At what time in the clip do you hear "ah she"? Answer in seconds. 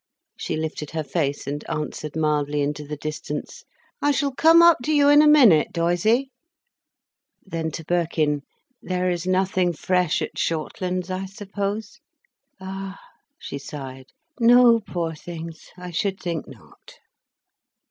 12.59-13.59